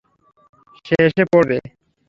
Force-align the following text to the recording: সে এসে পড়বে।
সে 0.85 0.95
এসে 1.07 1.23
পড়বে। 1.31 1.57